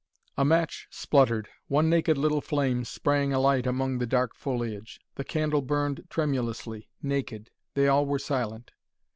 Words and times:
A 0.35 0.43
match 0.43 0.87
spluttered. 0.89 1.47
One 1.67 1.87
naked 1.87 2.17
little 2.17 2.41
flame 2.41 2.85
sprang 2.85 3.33
alight 3.33 3.67
among 3.67 3.99
the 3.99 4.07
dark 4.07 4.33
foliage. 4.33 4.99
The 5.13 5.23
candle 5.23 5.61
burned 5.61 6.07
tremulously, 6.09 6.89
naked. 7.03 7.51
They 7.75 7.87
all 7.87 8.07
were 8.07 8.17
silent. 8.17 8.71